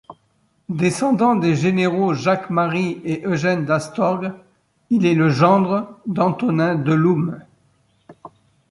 [0.69, 4.33] Descendant des généraux Jacques-Marie et Eugène d'Astorg,
[4.89, 7.39] il est le gendre d'Antonin Deloume.